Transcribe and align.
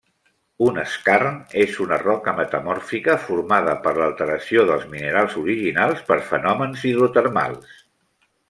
Un 0.67 0.77
skarn 0.93 1.35
és 1.63 1.75
una 1.85 1.99
roca 2.03 2.33
metamòrfica 2.39 3.17
formada 3.27 3.77
per 3.85 3.93
l'alteració 3.99 4.67
dels 4.73 4.89
minerals 4.97 5.39
originals 5.45 6.05
per 6.11 6.21
fenòmens 6.33 6.89
hidrotermals. 6.93 7.81